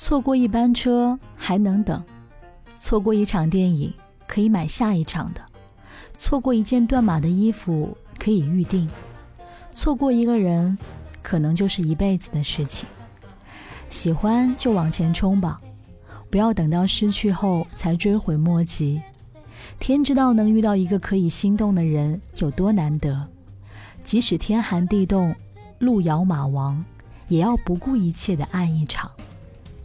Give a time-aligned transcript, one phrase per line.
[0.00, 2.02] 错过一班车还能等，
[2.78, 3.92] 错过一场电影
[4.28, 5.40] 可以买下一场的，
[6.16, 8.88] 错过一件断码的衣服可以预定，
[9.74, 10.78] 错过一个人
[11.20, 12.88] 可能就是一辈子的事情。
[13.90, 15.60] 喜欢就往前冲吧，
[16.30, 19.02] 不要等到失去后才追悔莫及。
[19.80, 23.26] 天知道能遇到一个可以心动的人有多难得，
[24.04, 25.34] 即使天寒地冻、
[25.80, 26.82] 路遥马亡，
[27.26, 29.10] 也要不顾一切的爱一场。